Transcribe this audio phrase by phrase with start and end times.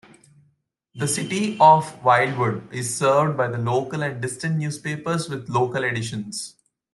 [0.95, 6.55] The City of Wildwood is served by local and distance newspapers with local editions.